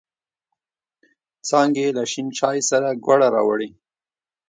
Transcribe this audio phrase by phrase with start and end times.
[1.47, 3.69] څانگې له شین چای سره گوړه راوړې.